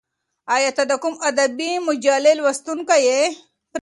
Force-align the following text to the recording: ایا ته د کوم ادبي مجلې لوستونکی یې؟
ایا 0.55 0.69
ته 0.77 0.83
د 0.89 0.93
کوم 1.01 1.15
ادبي 1.29 1.71
مجلې 1.87 2.33
لوستونکی 2.39 2.97
یې؟ 3.07 3.21